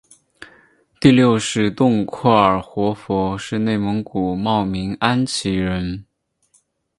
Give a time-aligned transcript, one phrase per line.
[0.99, 6.05] 第六世洞阔尔活佛是内蒙古茂明安旗人。